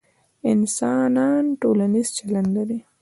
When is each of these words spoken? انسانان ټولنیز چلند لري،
انسانان 0.51 1.43
ټولنیز 1.61 2.07
چلند 2.17 2.49
لري، 2.57 2.79